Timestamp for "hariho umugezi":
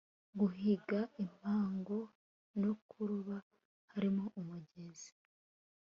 3.91-5.09